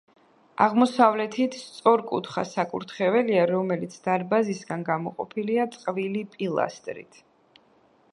აღმოსავლეთით 0.67 1.57
სწორკუთხა 1.63 2.43
საკურთხეველია, 2.51 3.43
რომელიც 3.51 3.97
დარბაზისგან 4.07 4.87
გამოყოფილია 4.89 5.67
წყვილი 5.77 6.25
პილასტრით. 6.33 7.21